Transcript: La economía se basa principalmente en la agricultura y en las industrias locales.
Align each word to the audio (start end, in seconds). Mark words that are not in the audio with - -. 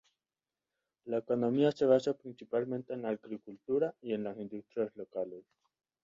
La 1.05 1.19
economía 1.19 1.71
se 1.71 1.85
basa 1.85 2.15
principalmente 2.17 2.91
en 2.93 3.03
la 3.03 3.09
agricultura 3.09 3.93
y 4.01 4.13
en 4.13 4.23
las 4.23 4.35
industrias 4.35 4.89
locales. 4.95 5.43